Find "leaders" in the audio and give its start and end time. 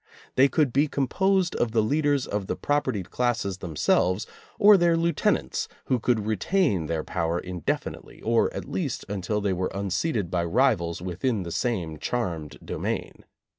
1.83-2.25